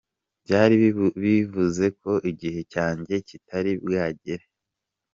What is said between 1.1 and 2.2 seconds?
bivuze ko